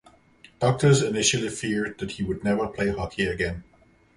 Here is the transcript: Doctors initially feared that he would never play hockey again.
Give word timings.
Doctors 0.59 1.03
initially 1.03 1.49
feared 1.49 1.99
that 1.99 2.13
he 2.13 2.23
would 2.23 2.43
never 2.43 2.67
play 2.67 2.89
hockey 2.89 3.25
again. 3.25 3.63